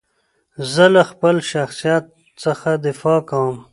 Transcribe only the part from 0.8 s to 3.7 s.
له خپل شخصیت څخه دفاع کوم.